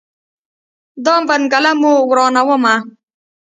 دا 1.05 1.15
بنګله 1.27 1.71
مو 1.81 1.91
ورانومه. 2.09 2.75